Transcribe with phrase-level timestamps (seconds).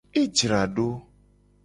[0.19, 0.89] E jra do.